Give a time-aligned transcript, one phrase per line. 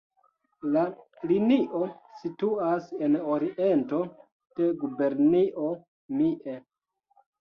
[0.75, 0.83] La
[1.31, 1.81] linio
[2.23, 4.01] situas en oriento
[4.61, 5.69] de Gubernio
[6.19, 6.57] Mie.